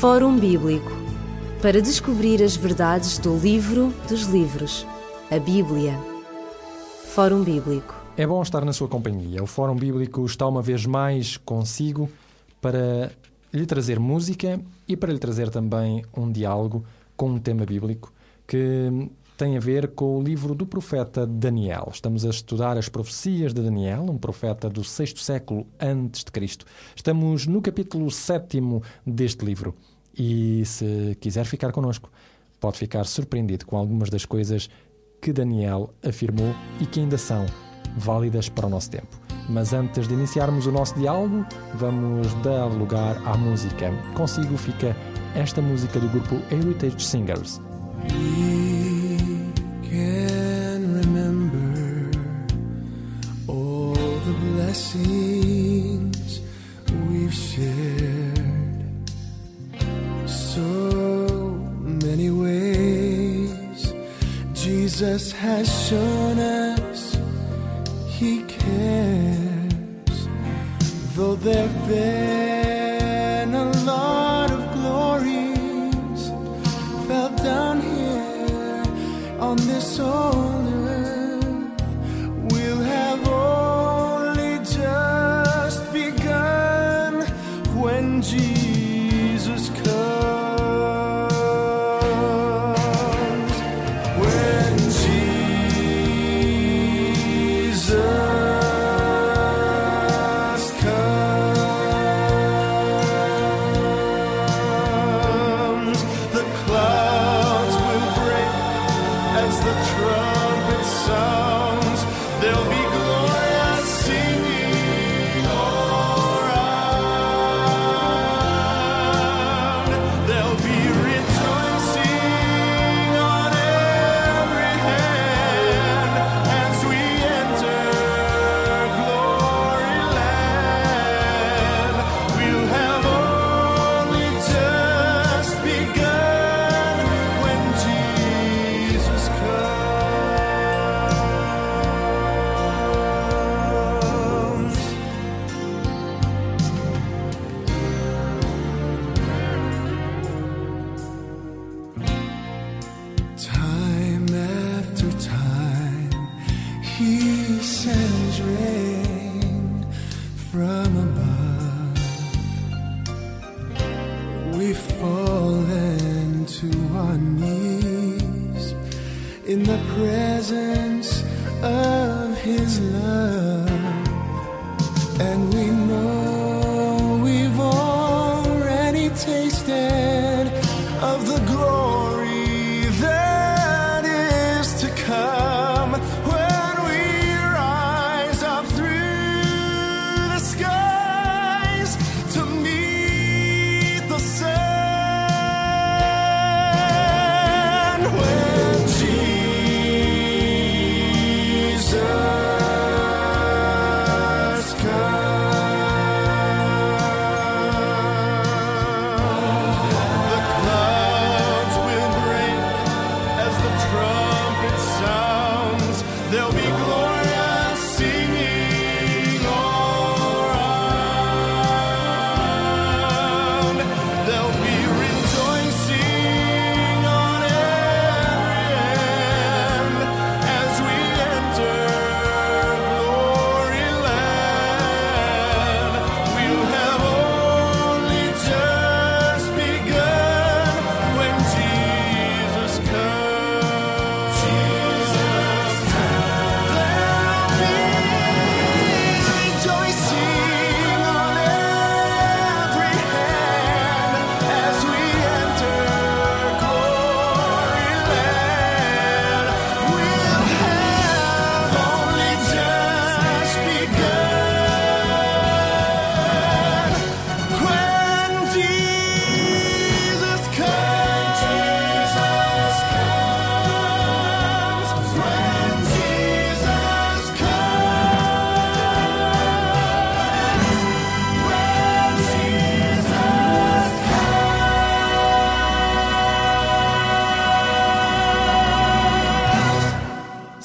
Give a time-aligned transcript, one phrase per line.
[0.00, 0.90] Fórum Bíblico
[1.62, 4.86] para descobrir as verdades do livro dos livros,
[5.30, 5.98] a Bíblia.
[7.06, 7.94] Fórum Bíblico.
[8.16, 9.42] É bom estar na sua companhia.
[9.42, 12.10] O Fórum Bíblico está uma vez mais consigo
[12.60, 13.12] para
[13.52, 16.84] lhe trazer música e para lhe trazer também um diálogo
[17.16, 18.12] com um tema bíblico
[18.46, 21.88] que tem a ver com o livro do profeta Daniel.
[21.92, 26.64] Estamos a estudar as profecias de Daniel, um profeta do sexto século antes de Cristo.
[26.94, 29.74] Estamos no capítulo sétimo deste livro.
[30.16, 32.10] E se quiser ficar connosco,
[32.60, 34.70] pode ficar surpreendido com algumas das coisas
[35.20, 37.44] que Daniel afirmou e que ainda são
[37.96, 39.20] válidas para o nosso tempo.
[39.48, 43.90] Mas antes de iniciarmos o nosso diálogo, vamos dar lugar à música.
[44.14, 44.96] Consigo fica
[45.34, 47.60] esta música do grupo Heritage Singers.
[65.44, 67.18] Has shown us
[68.08, 70.18] He cares.
[71.14, 76.20] Though there've been a lot of glories
[77.06, 78.84] fell down here
[79.38, 80.63] on this old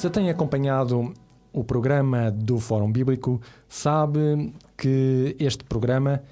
[0.00, 1.12] Se tem acompanhado
[1.52, 3.38] o programa do Fórum Bíblico,
[3.68, 6.22] sabe que este programa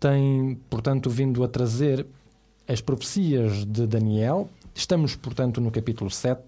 [0.00, 2.04] tem, portanto, vindo a trazer
[2.66, 4.50] as profecias de Daniel.
[4.74, 6.42] Estamos, portanto, no capítulo 7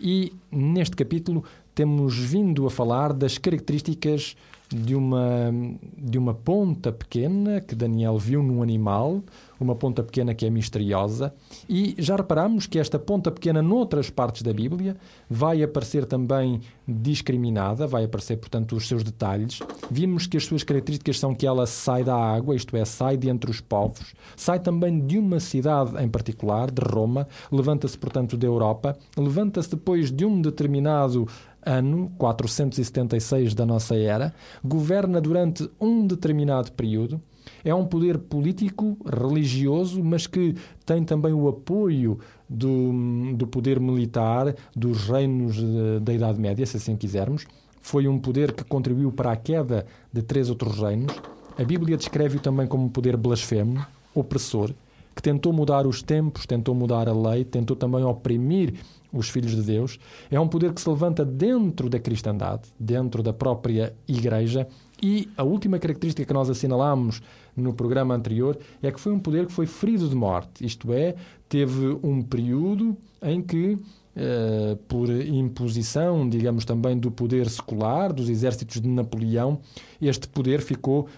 [0.00, 1.42] e neste capítulo
[1.74, 4.36] temos vindo a falar das características
[4.68, 5.52] de uma,
[5.98, 9.20] de uma ponta pequena que Daniel viu num animal,
[9.64, 11.34] uma ponta pequena que é misteriosa,
[11.68, 14.96] e já reparamos que esta ponta pequena, noutras partes da Bíblia,
[15.28, 19.60] vai aparecer também discriminada, vai aparecer, portanto, os seus detalhes.
[19.90, 23.28] Vimos que as suas características são que ela sai da água, isto é, sai de
[23.28, 28.46] entre os povos, sai também de uma cidade em particular, de Roma, levanta-se, portanto, da
[28.46, 31.26] Europa, levanta-se depois de um determinado
[31.64, 37.20] ano 476 da nossa era, governa durante um determinado período.
[37.64, 40.54] É um poder político, religioso, mas que
[40.84, 42.18] tem também o apoio
[42.48, 45.56] do, do poder militar dos reinos
[46.02, 47.46] da Idade Média, se assim quisermos.
[47.80, 51.14] Foi um poder que contribuiu para a queda de três outros reinos.
[51.58, 54.72] A Bíblia descreve-o também como um poder blasfemo, opressor,
[55.14, 58.74] que tentou mudar os tempos, tentou mudar a lei, tentou também oprimir
[59.12, 59.98] os filhos de Deus.
[60.30, 64.66] É um poder que se levanta dentro da cristandade, dentro da própria Igreja.
[65.04, 67.20] E a última característica que nós assinalámos
[67.54, 71.14] no programa anterior é que foi um poder que foi ferido de morte, isto é,
[71.46, 73.78] teve um período em que
[74.16, 79.58] Uh, por imposição, digamos também, do poder secular, dos exércitos de Napoleão,
[80.00, 81.08] este poder ficou uh,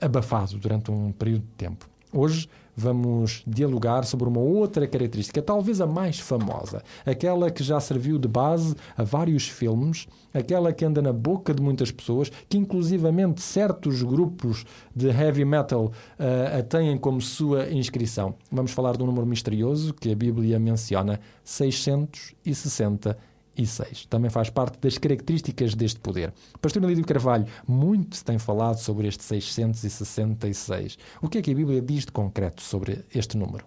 [0.00, 1.88] abafado durante um período de tempo.
[2.12, 8.18] Hoje vamos dialogar sobre uma outra característica, talvez a mais famosa, aquela que já serviu
[8.18, 13.40] de base a vários filmes, aquela que anda na boca de muitas pessoas, que inclusivamente
[13.40, 18.34] certos grupos de heavy metal uh, a têm como sua inscrição.
[18.50, 23.16] Vamos falar de um número misterioso que a Bíblia menciona, 660
[23.56, 24.06] e 6.
[24.06, 26.32] Também faz parte das características deste poder.
[26.60, 30.98] Pastor Lídio Carvalho, muito se tem falado sobre este 666.
[31.20, 33.64] O que é que a Bíblia diz de concreto sobre este número?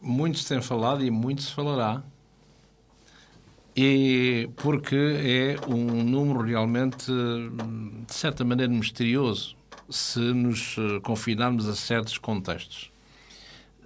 [0.00, 2.02] Muito se tem falado e muito se falará.
[3.74, 7.12] E porque é um número realmente,
[8.06, 9.54] de certa maneira, misterioso,
[9.90, 12.90] se nos eh, confinarmos a certos contextos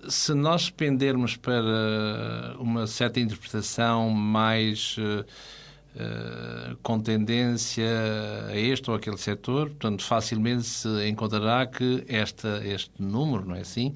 [0.09, 7.89] se nós pendermos para uma certa interpretação mais uh, com tendência
[8.49, 13.61] a este ou aquele setor, portanto, facilmente se encontrará que esta, este número, não é
[13.61, 13.95] assim?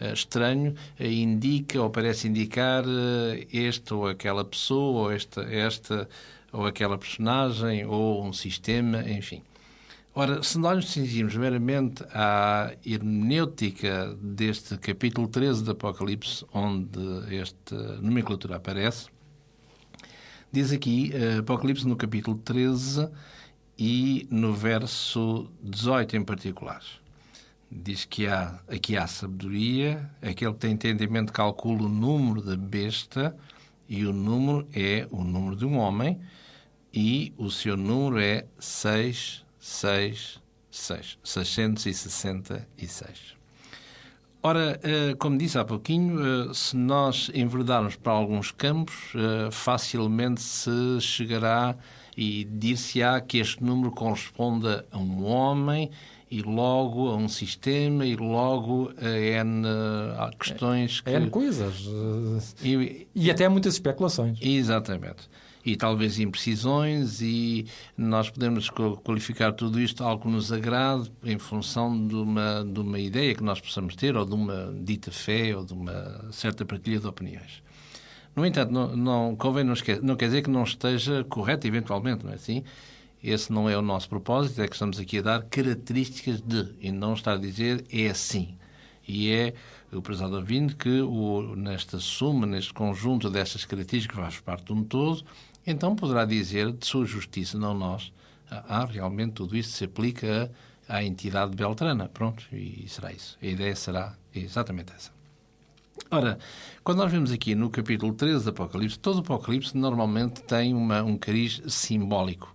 [0.00, 2.84] Uh, estranho, indica ou parece indicar
[3.52, 6.08] este ou aquela pessoa, ou esta, esta
[6.52, 9.42] ou aquela personagem, ou um sistema, enfim.
[10.16, 17.96] Ora, se nós nos cingirmos meramente à hermenêutica deste capítulo 13 do Apocalipse, onde esta
[17.96, 19.08] nomenclatura aparece,
[20.52, 23.08] diz aqui, uh, Apocalipse no capítulo 13
[23.76, 26.84] e no verso 18 em particular.
[27.68, 33.36] Diz que há, aqui há sabedoria, aquele que tem entendimento calcula o número da besta,
[33.88, 36.20] e o número é o número de um homem,
[36.92, 40.40] e o seu número é 6 6,
[40.70, 43.34] 6, 666.
[44.42, 50.42] Ora, eh, como disse há pouquinho, eh, se nós enverdarmos para alguns campos, eh, facilmente
[50.42, 51.74] se chegará
[52.14, 55.90] e dir-se-á que este número corresponda a um homem
[56.30, 59.66] e logo a um sistema e logo a N
[60.18, 61.10] a questões que...
[61.10, 61.86] N coisas.
[62.62, 64.38] E, e até muitas especulações.
[64.42, 65.26] Exatamente
[65.64, 67.66] e talvez imprecisões e
[67.96, 68.68] nós podemos
[69.02, 73.42] qualificar tudo isto algo que nos agrade em função de uma, de uma ideia que
[73.42, 77.62] nós possamos ter ou de uma dita fé ou de uma certa partilha de opiniões.
[78.36, 82.32] No entanto, não, não convém não, não quer dizer que não esteja correto eventualmente, não
[82.32, 82.62] é assim?
[83.22, 86.92] Esse não é o nosso propósito, é que estamos aqui a dar características de, e
[86.92, 88.58] não estar a dizer é assim.
[89.06, 89.54] E é
[89.90, 94.84] o prezado ouvinte que o, nesta suma, neste conjunto destas características, faz parte de um
[94.84, 95.24] todo,
[95.66, 98.12] então poderá dizer de sua justiça, não nós,
[98.50, 100.50] ah, ah realmente tudo isto se aplica
[100.88, 102.08] à entidade beltrana.
[102.08, 103.38] Pronto, e será isso.
[103.42, 105.10] A ideia será exatamente essa.
[106.10, 106.38] Ora,
[106.82, 111.02] quando nós vemos aqui no capítulo 13 do Apocalipse, todo o Apocalipse normalmente tem uma,
[111.02, 112.54] um cariz simbólico.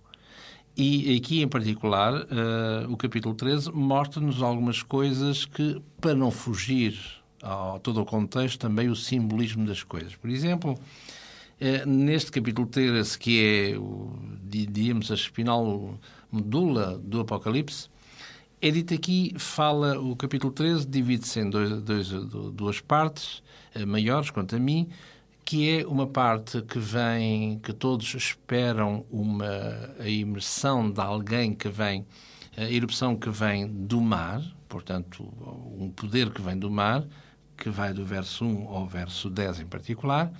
[0.76, 6.98] E aqui, em particular, uh, o capítulo 13 mostra-nos algumas coisas que, para não fugir
[7.42, 10.14] a todo o contexto, também o simbolismo das coisas.
[10.14, 10.78] Por exemplo,
[11.86, 13.74] neste capítulo 13, que é,
[14.42, 15.98] diríamos, a espinal
[16.32, 17.88] medula do Apocalipse,
[18.62, 22.08] é dito aqui, fala, o capítulo 13 divide-se em dois, dois,
[22.52, 23.42] duas partes
[23.74, 24.86] eh, maiores, quanto a mim,
[25.46, 31.70] que é uma parte que vem, que todos esperam uma a imersão de alguém que
[31.70, 32.06] vem,
[32.54, 35.24] a erupção que vem do mar, portanto,
[35.78, 37.04] um poder que vem do mar,
[37.56, 40.30] que vai do verso 1 ao verso 10 em particular,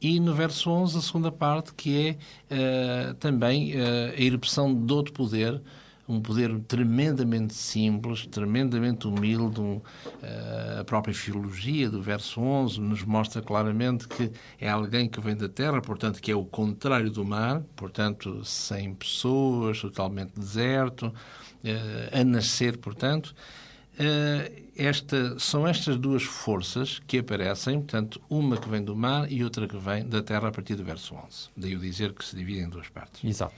[0.00, 2.16] e no verso 11 a segunda parte, que é
[2.50, 5.60] eh, também eh, a erupção de outro poder,
[6.08, 9.60] um poder tremendamente simples, tremendamente humilde.
[9.60, 9.80] Um,
[10.22, 15.36] eh, a própria filologia do verso 11 nos mostra claramente que é alguém que vem
[15.36, 21.12] da terra, portanto, que é o contrário do mar, portanto, sem pessoas, totalmente deserto,
[21.62, 23.34] eh, a nascer, portanto.
[23.98, 29.42] Eh, esta, são estas duas forças que aparecem, portanto, uma que vem do mar e
[29.42, 31.48] outra que vem da terra a partir do verso 11.
[31.56, 33.24] Daí o dizer que se divide em duas partes.
[33.24, 33.54] Exato.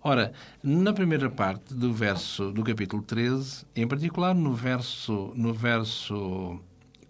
[0.00, 6.60] Ora, na primeira parte do verso do capítulo 13, em particular no verso no verso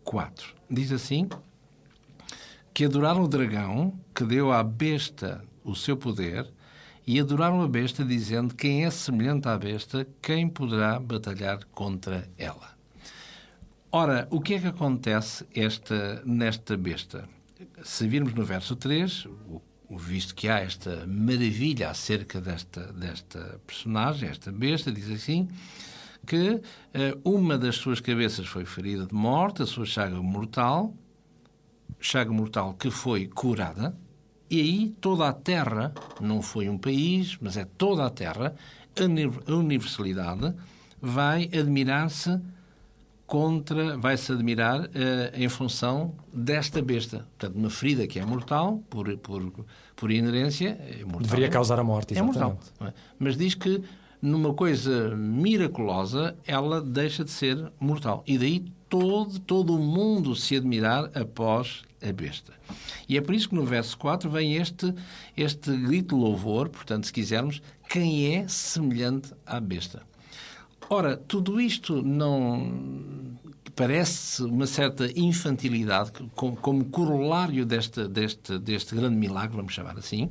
[0.03, 1.29] 4, diz assim:
[2.73, 6.51] que adoraram o dragão que deu à besta o seu poder
[7.07, 12.82] e adoraram a besta dizendo: quem é semelhante à besta, quem poderá batalhar contra ela?
[13.95, 17.29] Ora, o que é que acontece esta, nesta besta?
[17.85, 19.29] Se virmos no verso 3,
[19.87, 25.47] o visto que há esta maravilha acerca desta, desta personagem, esta besta, diz assim,
[26.27, 26.63] que uh,
[27.23, 30.95] uma das suas cabeças foi ferida de morte, a sua chaga mortal,
[32.01, 33.95] chaga mortal que foi curada,
[34.49, 38.55] e aí toda a terra, não foi um país, mas é toda a terra,
[38.97, 40.55] a universalidade,
[40.99, 42.41] vai admirar-se
[43.33, 44.89] contra, vai-se admirar uh,
[45.33, 47.27] em função desta besta.
[47.39, 49.51] Portanto, uma ferida que é mortal, por, por,
[49.97, 51.23] por inerência, é mortal.
[51.23, 52.37] Deveria causar a morte, exatamente.
[52.37, 52.89] É mortal.
[52.89, 52.93] É?
[53.19, 53.83] Mas diz que
[54.21, 58.23] numa coisa miraculosa, ela deixa de ser mortal.
[58.27, 62.53] E daí todo, todo o mundo se admirar após a besta.
[63.09, 64.95] E é por isso que no verso 4 vem este,
[65.35, 70.03] este grito de louvor, portanto, se quisermos, quem é semelhante à besta.
[70.89, 73.39] Ora, tudo isto não
[73.75, 80.31] parece uma certa infantilidade como corolário deste, deste, deste grande milagre, vamos chamar assim.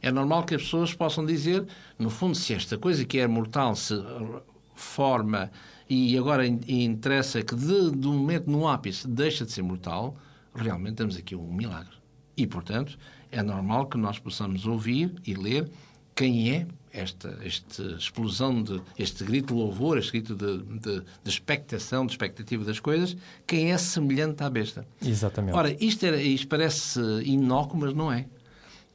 [0.00, 1.66] É normal que as pessoas possam dizer,
[1.98, 3.94] no fundo, se esta coisa que é mortal se
[4.74, 5.50] forma
[5.88, 10.16] e agora interessa que de, de um momento no ápice deixa de ser mortal,
[10.54, 11.96] realmente temos aqui um milagre.
[12.36, 12.98] E, portanto,
[13.30, 15.68] é normal que nós possamos ouvir e ler
[16.18, 21.30] quem é esta, esta explosão, de, este grito de louvor, este grito de, de, de,
[21.30, 24.84] expectação, de expectativa das coisas, quem é semelhante à besta.
[25.00, 25.56] Exatamente.
[25.56, 28.26] Ora, isto, era, isto parece inócuo, mas não é.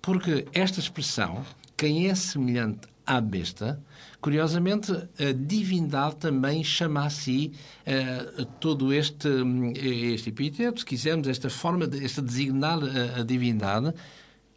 [0.01, 1.45] Porque esta expressão,
[1.77, 3.81] quem é semelhante à besta,
[4.19, 7.53] curiosamente, a divindade também chama a si
[7.87, 9.29] uh, todo este,
[9.77, 13.93] este epíteto, se quisermos, esta forma, de, esta designar a, a divindade,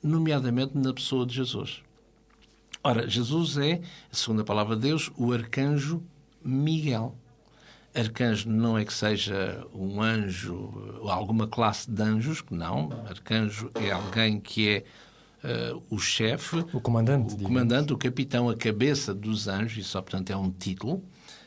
[0.03, 1.86] nomeadamente na pessoa de Jesus.
[2.87, 3.81] Ora, Jesus é,
[4.13, 6.05] segundo a palavra de Deus, o arcanjo
[6.41, 7.17] Miguel.
[7.93, 12.93] Arcanjo não é que seja um anjo ou alguma classe de anjos, não.
[13.09, 14.85] Arcanjo é alguém que é
[15.73, 20.01] uh, o chefe, o comandante, o, comandante o capitão, a cabeça dos anjos, e só,
[20.01, 21.03] portanto, é um título.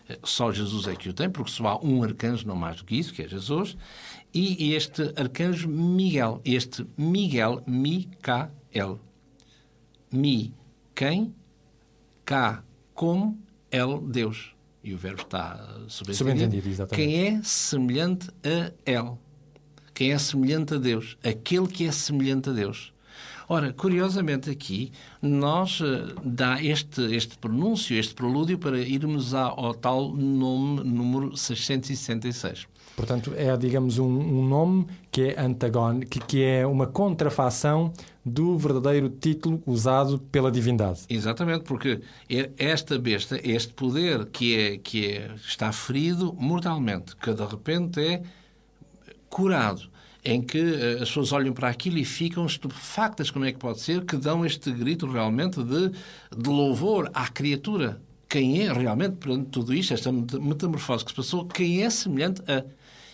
[0.09, 2.83] Eh, só Jesus é que o tem, porque só há um arcanjo, não mais do
[2.83, 3.77] que isso, que é Jesus.
[4.33, 8.99] E este arcanjo Miguel, este Miguel, Micael.
[10.11, 10.58] Mi
[10.99, 11.33] quem?
[12.25, 12.61] Cá,
[12.93, 13.39] como,
[13.71, 14.53] El, Deus.
[14.83, 15.55] E o verbo está
[15.87, 16.17] subentendido.
[16.17, 17.07] Subentendido, exatamente.
[17.07, 19.17] Quem é semelhante a El?
[19.93, 21.17] Quem é semelhante a Deus?
[21.23, 22.91] Aquele que é semelhante a Deus.
[23.47, 24.91] Ora, curiosamente aqui,
[25.21, 31.37] nós uh, dá este, este pronúncio, este prelúdio para irmos ao, ao tal nome número
[31.37, 32.67] 666.
[32.97, 37.93] Portanto, é, digamos, um, um nome que é antagónico, que, que é uma contrafação
[38.29, 41.01] do verdadeiro título usado pela divindade.
[41.09, 47.33] Exatamente, porque é esta besta, este poder que, é, que é, está ferido mortalmente, que
[47.33, 48.21] de repente é
[49.29, 49.89] curado,
[50.23, 53.79] em que eh, as pessoas olham para aquilo e ficam estupefactas, como é que pode
[53.79, 58.01] ser, que dão este grito realmente de, de louvor à criatura.
[58.27, 62.63] Quem é realmente, perante tudo isto, esta metamorfose que se passou, quem é semelhante a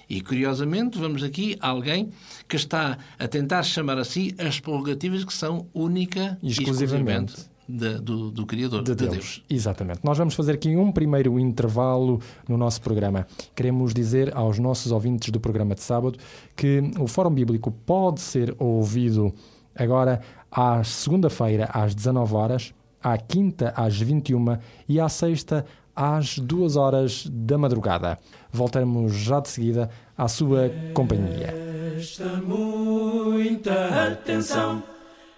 [0.09, 2.09] e, curiosamente, vamos aqui a alguém
[2.47, 7.99] que está a tentar chamar a si as prerrogativas que são única e exclusivamente de,
[7.99, 9.13] do, do, Criador, de, de Deus.
[9.13, 9.43] Deus.
[9.49, 9.99] Exatamente.
[10.03, 13.25] Nós vamos fazer aqui um primeiro intervalo no nosso programa.
[13.55, 16.17] Queremos dizer aos nossos ouvintes do programa de sábado
[16.55, 19.33] que o Fórum Bíblico pode ser ouvido
[19.75, 20.21] agora
[20.51, 24.57] à segunda-feira às 19 horas, à quinta às 21
[24.87, 28.19] e à sexta às 2 horas da madrugada.
[28.51, 31.53] Voltamos já de seguida à sua companhia.
[31.93, 34.83] Presta muita atenção,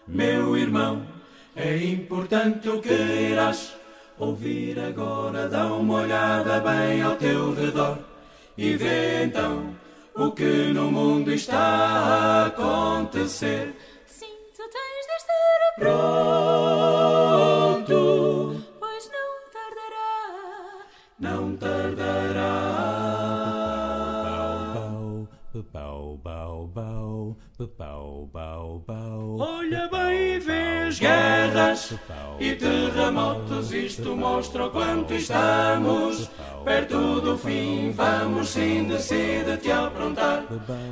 [0.08, 1.04] meu irmão.
[1.56, 3.74] É importante o que irás
[4.20, 5.48] ouvir agora.
[5.48, 8.00] Dá uma olhada bem ao teu redor
[8.58, 9.76] e vê então
[10.16, 13.76] o que no mundo está a acontecer.
[14.08, 15.38] Sim, tu tens de estar
[15.78, 16.47] Pronto,
[25.74, 27.38] Bow, bow, bow,
[27.78, 29.38] bow, bow, bow.
[29.40, 31.94] Olha bem e vês guerras
[32.40, 36.30] e terremotos, isto mostra o quanto estamos
[36.64, 37.92] perto do fim.
[37.92, 40.44] Vamos sim, decide-te a aprontar.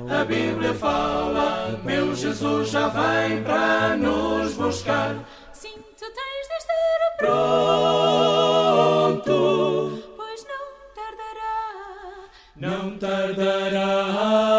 [0.10, 5.16] A Bíblia fala, meu Jesus já vem para nos buscar.
[5.54, 6.76] Sim, tu tens de estar
[9.06, 10.66] Pronto, pois não
[10.96, 11.64] tardará.
[12.56, 14.55] não tardará.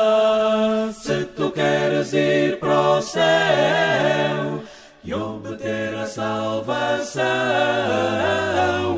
[3.16, 4.62] Céu
[5.02, 7.24] e obter a salvação,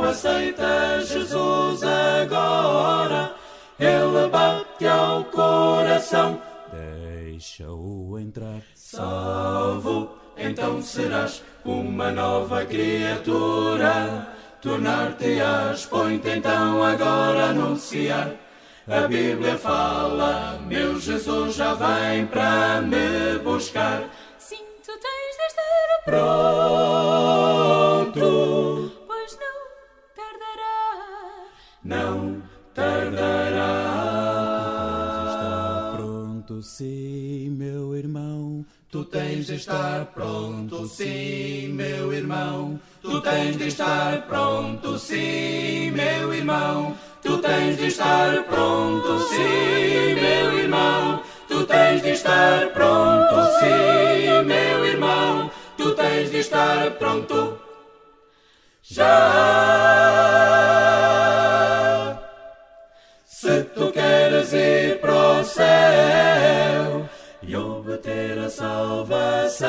[0.03, 3.33] aceita Jesus agora.
[3.79, 6.41] Ele bate ao coração.
[6.73, 8.61] Deixa-o entrar.
[8.75, 14.27] Salvo, então serás uma nova criatura.
[14.61, 18.33] Tornar-te-ás, põe-te então agora a anunciar.
[18.91, 24.09] A Bíblia fala, meu Jesus já vem para me buscar.
[24.39, 26.31] Sim, tu tens de estar Pronto,
[29.07, 29.59] pois não
[30.17, 31.45] tardará.
[31.85, 32.43] não
[32.73, 33.75] tardará.
[35.35, 37.08] Está pronto, sim.
[38.91, 42.81] Tu tens de estar pronto, sim, meu irmão.
[43.03, 46.97] Tu tens de estar pronto, sim, meu irmão.
[47.21, 51.23] Tu tens de estar pronto, sim, meu irmão.
[51.47, 55.51] Tu tens de estar pronto, sim, meu irmão.
[55.77, 57.59] Tu tens de estar pronto.
[58.83, 59.19] Já.
[63.27, 66.18] Se tu queres ir para o céu
[68.79, 69.69] salvação,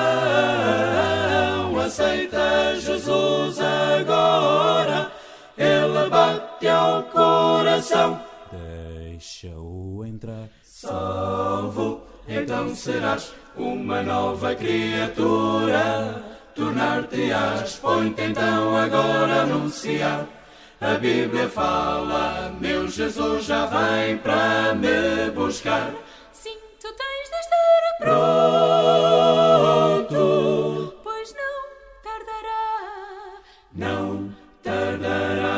[1.80, 5.12] aceita Jesus agora.
[5.58, 8.22] Ele bate ao coração.
[8.52, 10.48] Deixa-o entrar.
[10.62, 16.24] Salvo, então serás uma nova criatura.
[16.56, 20.26] Tornar-te-ás, põe-te então agora anunciar.
[20.80, 25.91] A Bíblia fala, meu Jesus já vem para me buscar.
[27.00, 27.82] Tu tens de estar
[30.10, 31.58] Pronto, pois não
[32.04, 33.40] tardará.
[33.74, 34.30] não
[34.62, 35.56] tardará.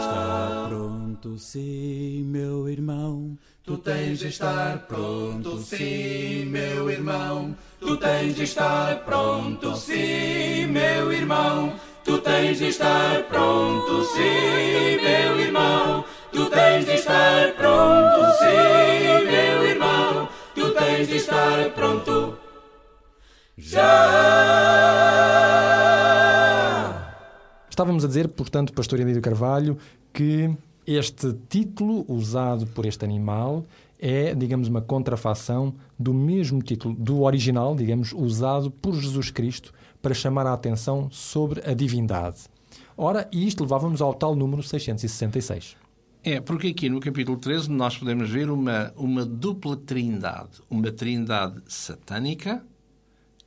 [0.00, 3.36] Está pronto, sim, meu irmão.
[3.64, 7.56] Tu tens de estar pronto, sim, meu irmão.
[7.80, 11.74] Tu tens de estar pronto, sim, meu irmão.
[12.04, 16.04] Tu tens de estar pronto, sim, meu irmão.
[16.40, 20.26] Tu tens de estar pronto, sim, meu irmão.
[20.54, 22.38] Tu tens de estar pronto.
[23.58, 23.82] Já!
[27.68, 29.76] Estávamos a dizer, portanto, Pastor Emílio Carvalho,
[30.14, 30.50] que
[30.86, 33.66] este título usado por este animal
[33.98, 40.14] é, digamos, uma contrafação do mesmo título, do original, digamos, usado por Jesus Cristo para
[40.14, 42.44] chamar a atenção sobre a divindade.
[42.96, 45.76] Ora, e isto levava-nos ao tal número 666.
[46.22, 50.60] É, porque aqui no capítulo 13 nós podemos ver uma, uma dupla trindade.
[50.68, 52.62] Uma trindade satânica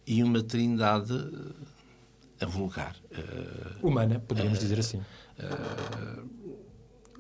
[0.07, 1.13] e uma trindade
[2.39, 2.95] eh, vulgar.
[3.11, 5.01] Eh, Humana, poderíamos dizer assim.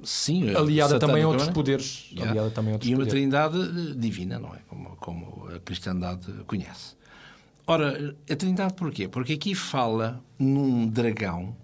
[0.03, 1.51] sim, Aliada também a outros é?
[1.51, 2.09] poderes.
[2.11, 2.31] Yeah.
[2.31, 3.13] Aliada também a outros e uma poderes.
[3.13, 4.59] trindade divina, não é?
[4.67, 6.95] Como, como a cristandade conhece.
[7.65, 9.07] Ora, a trindade porquê?
[9.07, 11.55] Porque aqui fala num dragão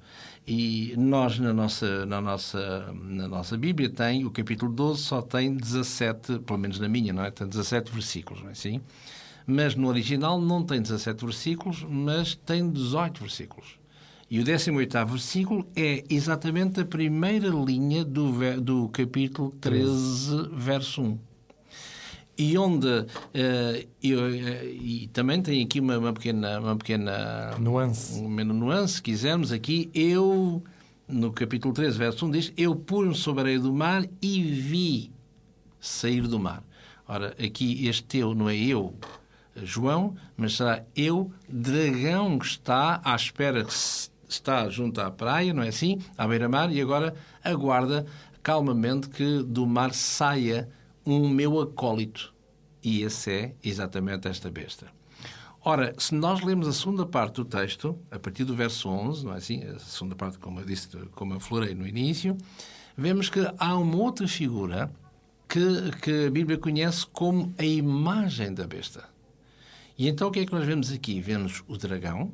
[0.47, 5.55] e nós na nossa, na nossa, na nossa Bíblia tem, o capítulo 12 só tem
[5.55, 7.31] 17, pelo menos na minha, não é?
[7.31, 8.81] Tem 17 versículos, não é assim?
[9.45, 13.79] Mas no original não tem 17 versículos, mas tem 18 versículos.
[14.29, 21.28] E o 18º versículo é exatamente a primeira linha do, do capítulo 13, verso 1.
[22.39, 28.17] E onde eh, eu, eh, e também tem aqui uma, uma pequena uma pequena Nuance.
[28.17, 30.63] uma nuance, se quisermos aqui, eu
[31.05, 35.11] no capítulo 13, verso 1 diz: Eu pus-me sobre a areia do mar e vi
[35.81, 36.63] sair do mar.
[37.05, 38.95] Ora, aqui este eu não é eu,
[39.57, 43.73] João, mas será eu, dragão que está à espera, que
[44.29, 45.99] está junto à praia, não é assim?
[46.17, 48.05] À beira-mar, e agora aguarda
[48.41, 50.69] calmamente que do mar saia
[51.05, 52.33] um meu acólito.
[52.83, 54.87] E esse é exatamente esta besta.
[55.61, 59.33] Ora, se nós lemos a segunda parte do texto, a partir do verso 11, não
[59.33, 59.63] é assim?
[59.63, 62.37] A segunda parte, como eu disse, como eu florei no início,
[62.95, 64.89] vemos que há uma outra figura
[65.49, 65.59] que,
[66.01, 69.03] que a Bíblia conhece como a imagem da besta.
[69.97, 71.19] E então o que é que nós vemos aqui?
[71.19, 72.31] Vemos o dragão,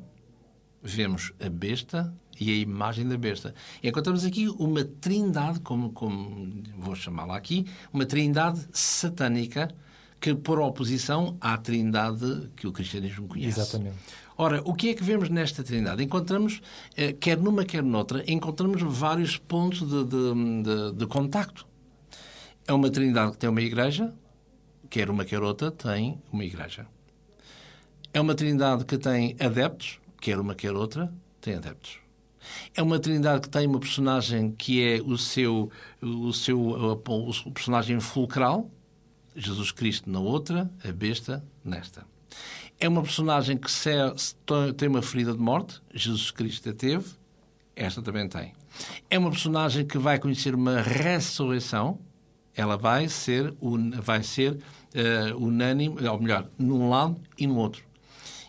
[0.80, 3.54] vemos a besta e a imagem da besta.
[3.82, 9.74] Encontramos aqui uma trindade, como, como vou chamá-la aqui, uma trindade satânica
[10.20, 13.60] que por oposição à trindade que o cristianismo conhece.
[13.60, 13.96] Exatamente.
[14.38, 16.02] Ora, o que é que vemos nesta trindade?
[16.02, 16.60] Encontramos,
[16.94, 21.66] eh, quer numa, quer noutra, encontramos vários pontos de, de, de, de contacto.
[22.66, 24.12] É uma trindade que tem uma igreja,
[24.90, 26.86] quer uma, quer outra, tem uma igreja.
[28.12, 31.98] É uma trindade que tem adeptos, quer uma, quer outra, tem adeptos.
[32.74, 35.70] É uma trindade que tem uma personagem que é o seu,
[36.02, 38.70] o seu o personagem fulcral,
[39.34, 42.06] Jesus Cristo na outra, a besta nesta.
[42.78, 43.90] É uma personagem que se,
[44.76, 47.06] tem uma ferida de morte, Jesus Cristo a teve,
[47.74, 48.52] esta também tem.
[49.08, 51.98] É uma personagem que vai conhecer uma ressurreição,
[52.54, 53.54] ela vai ser,
[54.02, 57.85] vai ser uh, unânime, ou melhor, num lado e no outro.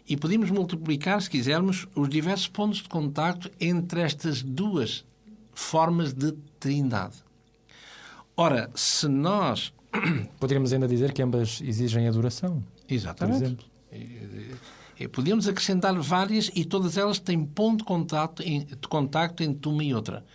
[0.07, 5.05] E podemos multiplicar, se quisermos, os diversos pontos de contacto entre estas duas
[5.53, 7.15] formas de trindade.
[8.35, 9.73] Ora, se nós.
[10.39, 12.63] Poderíamos ainda dizer que ambas exigem adoração.
[12.87, 13.39] Exatamente.
[13.39, 13.65] Por exemplo.
[15.11, 19.93] Podíamos acrescentar várias e todas elas têm ponto de contacto, de contacto entre uma e
[19.93, 20.25] outra.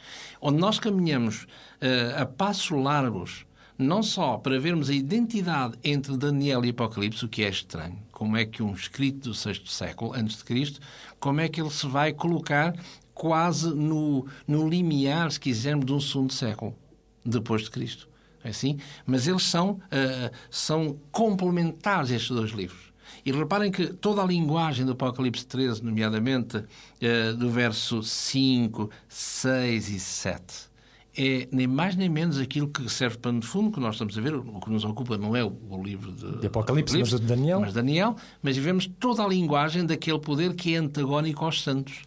[0.40, 3.44] Onde nós caminhamos uh, a passos largos
[3.78, 8.36] não só para vermos a identidade entre Daniel e Apocalipse, o que é estranho, como
[8.36, 10.80] é que um escrito do sexto século antes de Cristo,
[11.18, 12.74] como é que ele se vai colocar
[13.14, 16.76] quase no, no limiar, se quisermos, de um segundo século
[17.24, 18.08] depois de Cristo.
[18.44, 18.78] É assim?
[19.06, 22.92] Mas eles são, uh, são complementares, estes dois livros.
[23.24, 29.88] E reparem que toda a linguagem do Apocalipse 13, nomeadamente uh, do verso 5, 6
[29.90, 30.71] e 7,
[31.16, 34.20] é nem mais nem menos aquilo que serve para no fundo, que nós estamos a
[34.20, 37.18] ver, o que nos ocupa não é o, o livro de, de Apocalipse, mas de
[37.18, 37.60] Daniel.
[37.60, 42.02] Mas Daniel, mas vemos toda a linguagem daquele poder que é antagónico aos santos.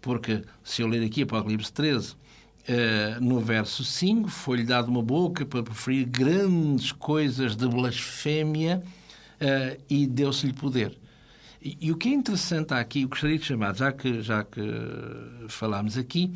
[0.00, 2.16] Porque, se eu ler aqui Apocalipse 13, uh,
[2.68, 8.82] eh, no verso 5, foi-lhe dado uma boca para preferir grandes coisas de blasfémia
[9.40, 10.96] uh, e deu-se-lhe poder.
[11.60, 14.60] E, e, o que é interessante aqui, eu gostaria de chamar, já que, já que
[15.48, 16.32] falámos aqui,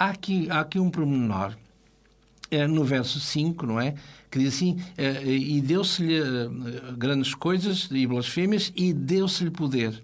[0.00, 1.54] há aqui, há aqui um pormenor
[2.50, 3.94] é, no verso 5, não é?
[4.30, 10.02] Que diz assim: é, E deu-se-lhe é, grandes coisas e blasfêmias, e deu-se-lhe poder.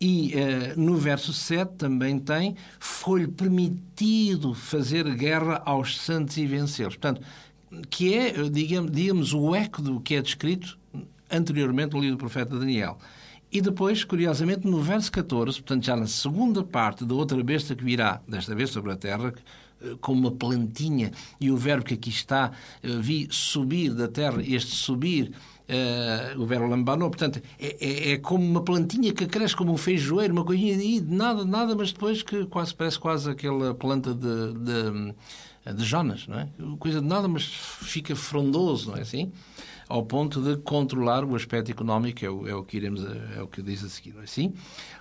[0.00, 6.96] E é, no verso 7 também tem: Foi-lhe permitido fazer guerra aos santos e vencê-los.
[6.96, 7.22] Portanto,
[7.88, 10.78] que é, digamos, digamos, o eco do que é descrito
[11.30, 12.98] anteriormente no livro do profeta Daniel.
[13.52, 17.84] E depois, curiosamente, no verso 14, portanto, já na segunda parte da outra besta que
[17.84, 19.34] virá, desta vez sobre a terra,
[19.82, 21.10] eh, como uma plantinha,
[21.40, 25.32] e o verbo que aqui está, eh, vi subir da terra, este subir,
[25.70, 29.76] uh, o verbo lambanou, portanto, é, é, é, como uma plantinha que cresce como um
[29.76, 34.52] feijoeiro, uma coisinha de nada, nada, mas depois que quase parece quase aquela planta de,
[34.54, 36.48] de, de Jonas, não é?
[36.78, 39.32] Coisa de nada, mas fica frondoso, não é assim?
[39.90, 43.04] Ao ponto de controlar o aspecto económico, é o, é o que iremos,
[43.36, 44.54] é o que diz a seguir, não é assim?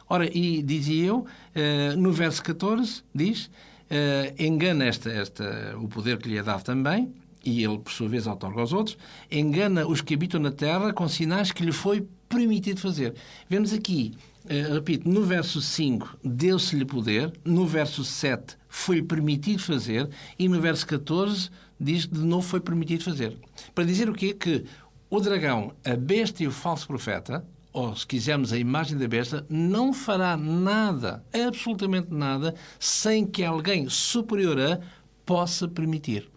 [0.09, 6.17] Ora, e dizia eu, uh, no verso 14, diz, uh, engana esta, esta, o poder
[6.17, 7.13] que lhe é dado também,
[7.45, 8.97] e ele, por sua vez, otorga aos outros,
[9.31, 13.13] engana os que habitam na terra com sinais que lhe foi permitido fazer.
[13.47, 20.09] Vemos aqui, uh, repito, no verso 5, deu-se-lhe poder, no verso 7, foi permitido fazer,
[20.37, 23.37] e no verso 14, diz que de novo foi permitido fazer.
[23.73, 24.33] Para dizer o quê?
[24.33, 24.65] Que
[25.09, 29.45] o dragão, a besta e o falso profeta, ou se quisermos a imagem da besta,
[29.49, 34.79] não fará nada, absolutamente nada, sem que alguém superior a
[35.25, 36.29] possa permitir.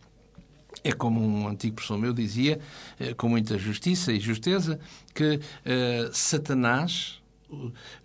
[0.84, 2.60] É como um antigo professor meu dizia,
[2.98, 4.80] eh, com muita justiça e justeza,
[5.14, 7.21] que uh, Satanás,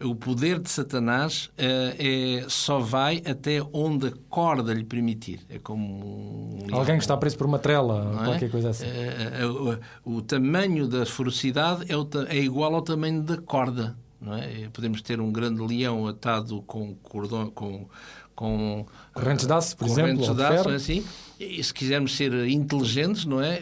[0.01, 5.39] o poder de Satanás uh, é, só vai até onde a corda lhe permitir.
[5.49, 8.49] É como um Alguém que está preso por uma trela, ou qualquer é?
[8.49, 8.85] coisa assim.
[8.85, 13.97] Uh, o, o, tamanho da ferocidade é, é, igual ao tamanho da corda.
[14.19, 14.67] Não é?
[14.73, 17.87] Podemos ter um grande leão atado com cordão, com,
[18.37, 21.03] com correntes de aço, por exemplo, de aço, assim.
[21.39, 23.59] E se quisermos ser inteligentes, não é?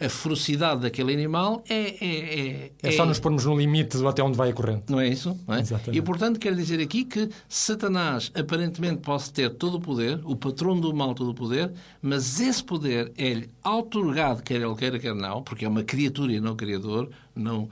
[0.00, 4.36] A ferocidade daquele animal é é, é, é só nos pormos no limite até onde
[4.36, 4.84] vai a corrente.
[4.88, 5.38] Não é isso?
[5.46, 5.62] Não é?
[5.92, 10.78] E portanto quer dizer aqui que Satanás aparentemente pode ter todo o poder, o patrão
[10.78, 15.42] do mal todo o poder, mas esse poder é-lhe autorgado, quer ele queira, quer não,
[15.42, 17.68] porque é uma criatura e não criador, não,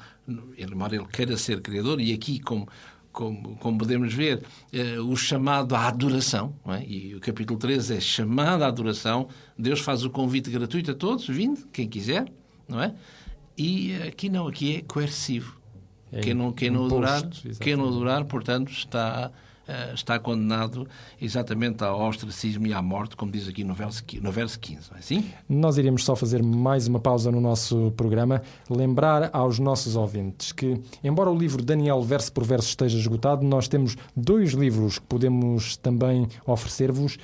[0.57, 2.69] embora ele queira ser criador, e aqui como
[3.17, 6.85] como, como podemos ver, eh, o chamado à adoração, é?
[6.87, 9.29] e o capítulo 13 é chamado à adoração.
[9.59, 12.31] Deus faz o convite gratuito a todos, vindo, quem quiser,
[12.69, 12.95] não é?
[13.57, 15.59] E aqui não, aqui é coercivo.
[16.13, 17.23] É quem não, quem não adorar,
[17.59, 19.33] quem não adorar, portanto, está,
[19.95, 20.87] está condenado
[21.21, 24.97] exatamente ao ostracismo e à morte, como diz aqui no verso, no verso 15, não
[24.97, 25.25] é assim?
[25.49, 30.81] Nós iremos só fazer mais uma pausa no nosso programa, lembrar aos nossos ouvintes que,
[31.03, 35.77] embora o livro Daniel verso por verso esteja esgotado, nós temos dois livros que podemos
[35.77, 37.19] também oferecer-vos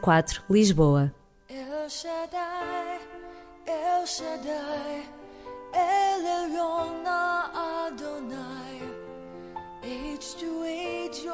[0.02, 1.14] 004, Lisboa.
[1.50, 3.00] El Shaddai,
[3.66, 5.01] El Shaddai,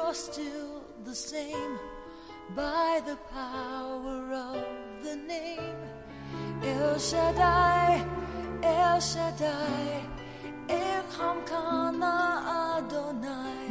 [0.08, 1.78] you're still the same
[2.56, 4.64] by the power of
[5.04, 5.76] the name.
[6.62, 8.06] El Shaddai,
[8.62, 10.02] El Shaddai,
[10.66, 12.16] Echam Kana
[12.78, 13.68] Adonai.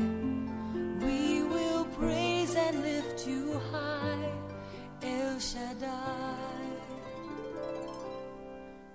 [1.03, 4.29] We will praise and lift you high,
[5.01, 6.67] El Shaddai.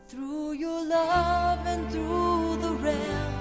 [0.06, 3.32] Through your love and through the Ram,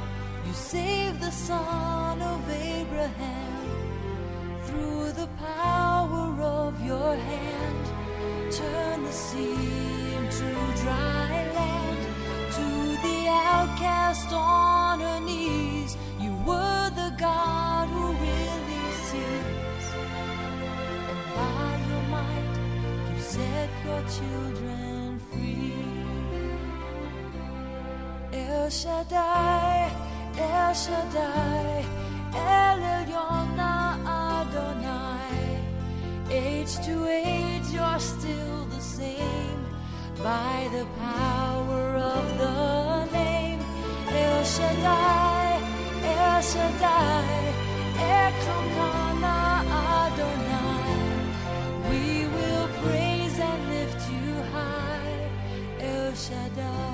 [0.47, 3.61] you saved the son of Abraham.
[4.71, 7.86] Through the power of your hand,
[8.53, 10.47] turn the sea into
[10.81, 12.01] dry land.
[12.57, 12.67] To
[13.05, 19.88] the outcast on her knees, you were the God who really sees.
[21.12, 22.55] And by your might,
[23.13, 25.84] you set your children free.
[28.31, 29.91] El Shaddai,
[30.38, 31.86] El Shaddai,
[32.34, 33.50] El Elyon.
[36.33, 39.65] Age to age, you're still the same
[40.23, 43.59] by the power of the name.
[44.07, 45.59] El Shaddai,
[46.03, 47.53] El Shaddai,
[47.97, 49.39] Echam Kana
[49.99, 50.93] Adonai.
[51.89, 55.29] We will praise and lift you high,
[55.81, 56.90] El Shaddai.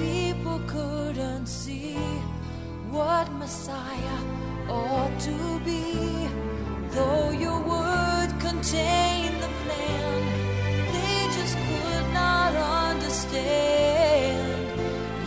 [0.00, 1.94] People couldn't see
[2.90, 4.20] what Messiah
[4.68, 6.28] ought to be,
[6.90, 10.20] though your word contained the plan,
[10.94, 12.52] they just could not
[12.88, 14.48] understand.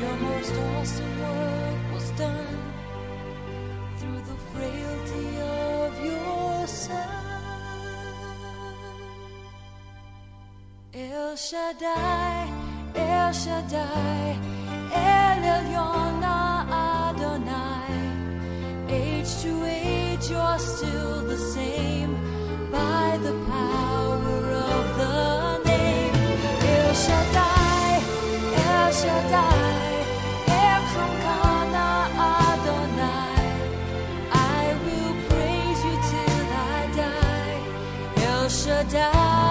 [0.01, 2.61] Your most awesome work was done
[3.97, 7.23] through the frailty of your son.
[10.93, 12.51] El Shaddai,
[12.95, 14.52] El Shaddai,
[15.53, 16.23] El Elyon
[16.71, 17.93] Adonai.
[18.89, 22.13] Age to age, you're still the same
[22.71, 26.15] by the power of the name.
[26.75, 27.91] El Shaddai,
[28.71, 29.93] El Shaddai,
[32.31, 33.45] Adonai.
[34.31, 37.59] I will praise you till I die.
[38.31, 39.42] El Shaddai,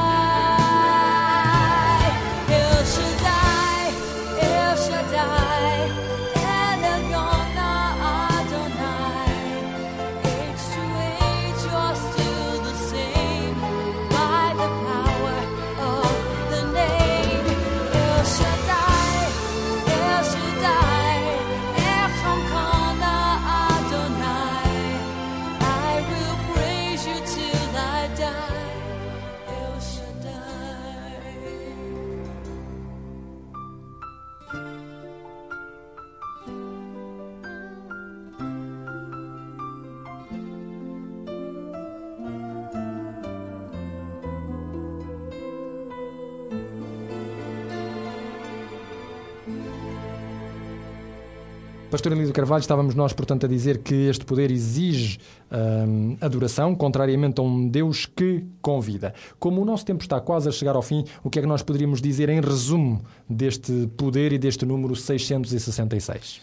[51.93, 55.19] Pastor Elísio Carvalho, estávamos nós, portanto, a dizer que este poder exige
[55.87, 59.13] hum, adoração, contrariamente a um Deus que convida.
[59.39, 61.63] Como o nosso tempo está quase a chegar ao fim, o que é que nós
[61.63, 66.41] poderíamos dizer em resumo deste poder e deste número 666?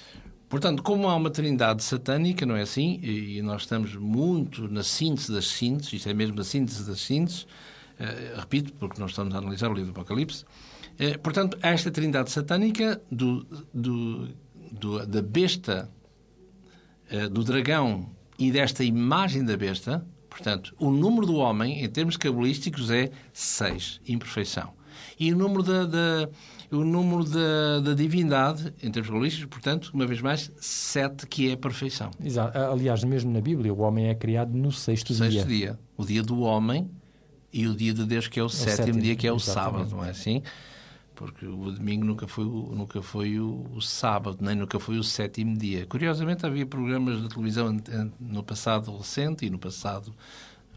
[0.47, 2.99] Portanto, como há uma trindade satânica, não é assim?
[3.01, 7.47] E nós estamos muito na síntese das sínteses, isto é mesmo a síntese das sínteses,
[7.99, 10.45] eh, repito, porque nós estamos a analisar o livro do Apocalipse.
[10.99, 14.27] Eh, portanto, esta trindade satânica do, do,
[14.71, 15.89] do da besta,
[17.09, 20.05] eh, do dragão e desta imagem da besta.
[20.29, 24.71] Portanto, o número do homem, em termos cabalísticos, é 6, imperfeição.
[25.19, 26.29] E o número da, da
[26.71, 31.53] o número da, da divindade, em termos cabalísticos, portanto, uma vez mais, 7, que é
[31.53, 32.11] a perfeição.
[32.23, 32.57] Exato.
[32.57, 35.45] Aliás, mesmo na Bíblia, o homem é criado no sexto, sexto dia.
[35.45, 35.79] dia.
[35.97, 36.89] O dia do homem
[37.51, 39.37] e o dia de Deus, que é o, o sétimo, sétimo, dia, que é o
[39.37, 39.73] exatamente.
[39.73, 40.43] sábado, não é assim?
[41.19, 45.03] Porque o domingo nunca foi, o, nunca foi o, o, sábado, nem nunca foi o
[45.03, 45.85] sétimo dia.
[45.85, 47.77] Curiosamente, havia programas de televisão
[48.17, 50.15] no passado recente e no passado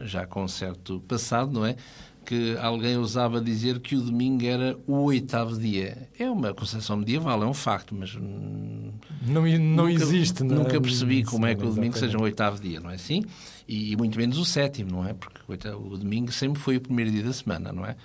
[0.01, 1.77] já com certo passado, não é?
[2.25, 6.09] que alguém ousava dizer que o domingo era o oitavo dia.
[6.19, 8.93] É uma concepção medieval, é um facto, mas não,
[9.25, 10.43] não nunca, existe.
[10.43, 13.23] Não, nunca percebi como é que o domingo seja um oitavo dia, não é assim?
[13.65, 15.13] E, e, muito menos o sétimo, não é?
[15.13, 15.39] Porque
[15.71, 17.95] o domingo sempre foi o primeiro dia da semana, não é?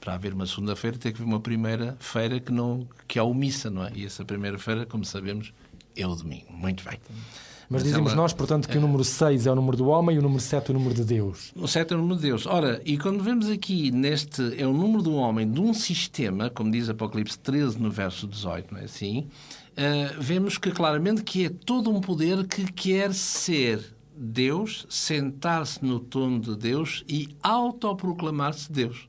[0.00, 3.84] Para haver uma segunda-feira tem que haver uma primeira-feira que, não, que é omissa, não
[3.84, 3.92] é?
[3.94, 5.52] E essa primeira-feira, como sabemos,
[5.96, 6.52] é o domingo.
[6.52, 6.98] Muito bem.
[7.70, 9.86] Mas, Mas dizemos ela, nós, portanto, que é, o número 6 é o número do
[9.86, 11.52] homem e o número 7 é o número de Deus.
[11.54, 12.44] O 7 é o número de Deus.
[12.46, 16.70] Ora, e quando vemos aqui neste, é o número do homem de um sistema, como
[16.72, 19.28] diz Apocalipse 13 no verso 18, não é assim?
[19.70, 26.00] Uh, vemos que claramente que é todo um poder que quer ser Deus, sentar-se no
[26.00, 29.08] trono de Deus e autoproclamar-se Deus.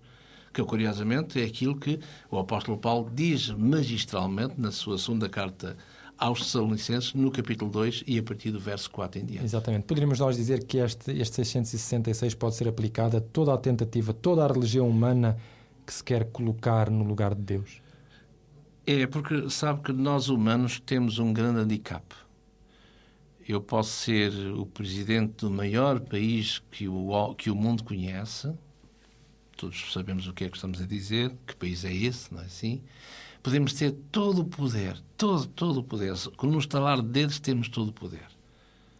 [0.53, 5.77] Que, curiosamente, é aquilo que o apóstolo Paulo diz magistralmente na sua segunda carta
[6.17, 9.45] aos Tessalonicenses, no capítulo 2 e a partir do verso 4 em diante.
[9.45, 9.85] Exatamente.
[9.85, 14.45] Poderíamos nós dizer que este, este 666 pode ser aplicado a toda a tentativa, toda
[14.45, 15.37] a religião humana
[15.85, 17.81] que se quer colocar no lugar de Deus?
[18.85, 22.03] É, porque sabe que nós humanos temos um grande handicap.
[23.47, 28.53] Eu posso ser o presidente do maior país que o, que o mundo conhece,
[29.61, 32.45] todos sabemos o que é que estamos a dizer, que país é esse, não é
[32.45, 32.81] assim?
[33.41, 36.13] podemos ter todo o poder, todo, todo o poder.
[36.37, 38.27] Com um estalar de dedos temos todo o poder.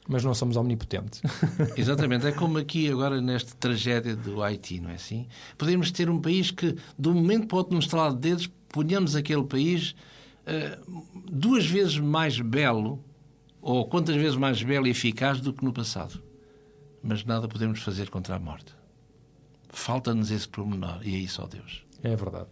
[0.07, 1.21] Mas não somos omnipotentes.
[1.77, 2.25] Exatamente.
[2.25, 5.27] É como aqui agora nesta tragédia do Haiti, não é assim?
[5.57, 8.49] Podemos ter um país que, de um momento para o outro, num estalar de dedos,
[8.69, 9.95] ponhamos aquele país
[10.47, 12.99] uh, duas vezes mais belo,
[13.61, 16.21] ou quantas vezes mais belo e eficaz do que no passado.
[17.03, 18.80] Mas nada podemos fazer contra a morte.
[19.71, 21.83] Falta-nos esse pormenor, e é isso, ó Deus.
[22.03, 22.49] É verdade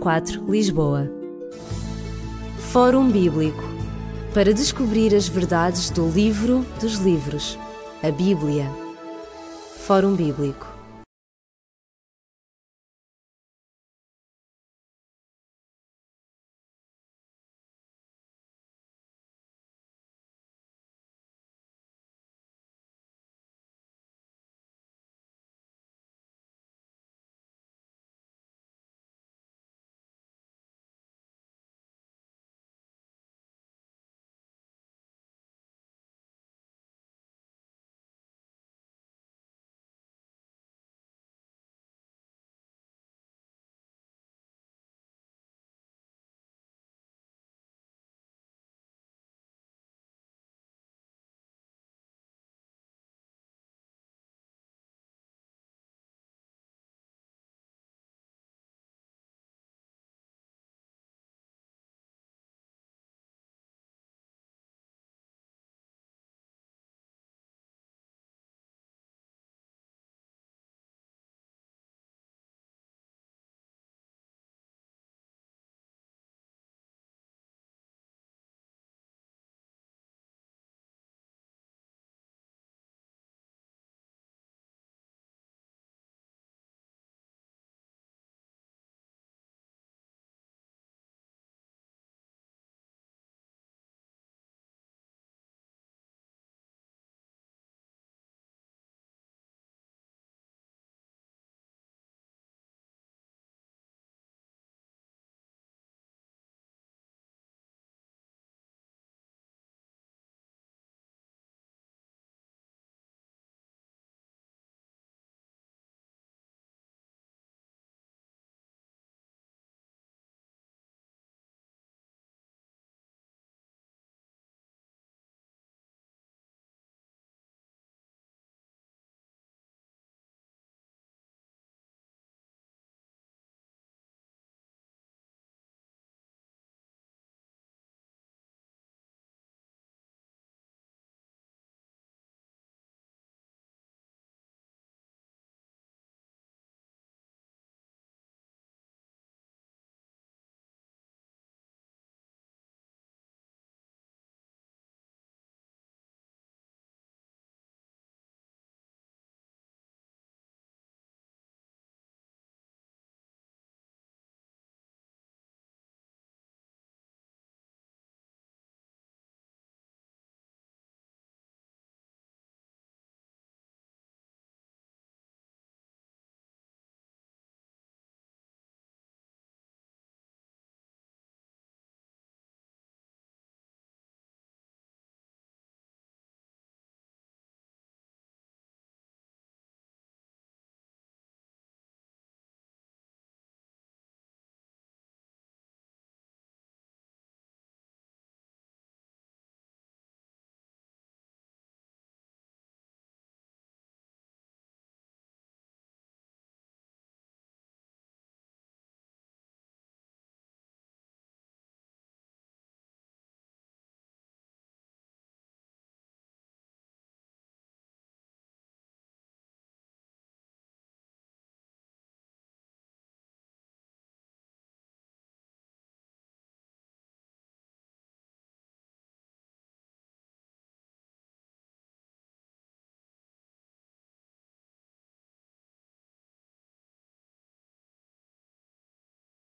[0.00, 1.12] 004, Lisboa.
[2.58, 3.62] Fórum Bíblico
[4.32, 7.58] para descobrir as verdades do livro dos livros,
[8.02, 8.70] a Bíblia.
[9.86, 10.75] Fórum Bíblico